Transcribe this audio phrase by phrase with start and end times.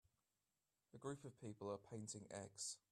[0.95, 2.77] A group of people are painting eggs.